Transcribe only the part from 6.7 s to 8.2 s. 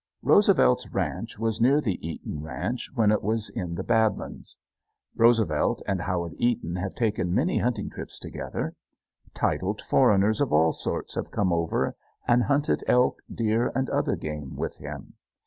have taken many hunting trips